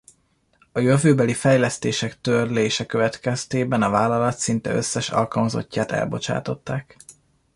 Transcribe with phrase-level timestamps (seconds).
[0.71, 6.97] A jövőbeli fejlesztések törlése következtében a vállalat szinte összes alkalmazottját elbocsátották.